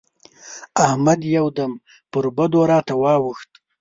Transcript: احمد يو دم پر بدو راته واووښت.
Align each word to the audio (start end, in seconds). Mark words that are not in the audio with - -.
احمد 0.85 1.19
يو 1.35 1.47
دم 1.57 1.71
پر 2.11 2.25
بدو 2.37 2.61
راته 2.71 2.93
واووښت. 3.01 3.51